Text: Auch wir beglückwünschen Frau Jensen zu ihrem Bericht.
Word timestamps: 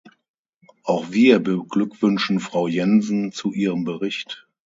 Auch 0.83 1.11
wir 1.11 1.37
beglückwünschen 1.37 2.39
Frau 2.39 2.67
Jensen 2.67 3.31
zu 3.31 3.53
ihrem 3.53 3.83
Bericht. 3.83 4.47